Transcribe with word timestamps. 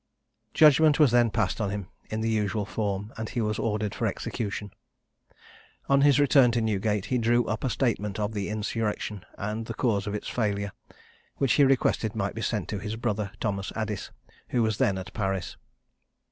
Judgment 0.55 0.97
was 0.97 1.11
then 1.11 1.29
passed 1.29 1.61
on 1.61 1.69
him 1.69 1.87
in 2.09 2.21
the 2.21 2.29
usual 2.31 2.65
form, 2.65 3.13
and 3.17 3.29
he 3.29 3.39
was 3.39 3.59
ordered 3.59 3.93
for 3.93 4.07
execution. 4.07 4.71
On 5.89 6.01
his 6.01 6.19
return 6.19 6.49
to 6.53 6.59
Newgate 6.59 7.05
he 7.05 7.19
drew 7.19 7.45
up 7.45 7.63
a 7.63 7.69
statement 7.69 8.19
of 8.19 8.31
the 8.33 8.49
insurrection, 8.49 9.23
and 9.37 9.67
the 9.67 9.75
cause 9.75 10.07
of 10.07 10.15
its 10.15 10.27
failure, 10.27 10.71
which 11.35 11.53
he 11.53 11.63
requested 11.63 12.15
might 12.15 12.33
be 12.33 12.41
sent 12.41 12.67
to 12.69 12.79
his 12.79 12.95
brother, 12.95 13.31
Thomas 13.39 13.71
Addis, 13.75 14.09
who 14.49 14.63
was 14.63 14.79
then 14.79 14.97
at 14.97 15.13
Paris. 15.13 15.55